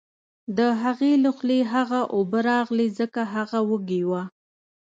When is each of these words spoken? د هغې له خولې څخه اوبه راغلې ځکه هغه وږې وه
د 0.57 0.59
هغې 0.81 1.11
له 1.23 1.29
خولې 1.37 1.59
څخه 1.73 1.99
اوبه 2.15 2.39
راغلې 2.51 2.87
ځکه 2.99 3.21
هغه 3.33 3.59
وږې 3.69 4.01
وه 4.09 4.23